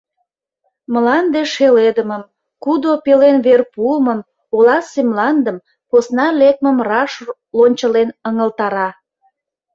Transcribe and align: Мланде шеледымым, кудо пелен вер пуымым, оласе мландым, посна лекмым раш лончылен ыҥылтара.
Мланде 0.93 1.41
шеледымым, 1.53 2.23
кудо 2.63 2.91
пелен 3.03 3.37
вер 3.45 3.61
пуымым, 3.73 4.19
оласе 4.55 5.01
мландым, 5.09 5.57
посна 5.89 6.27
лекмым 6.39 6.77
раш 6.89 7.13
лончылен 7.57 8.09
ыҥылтара. 8.27 8.89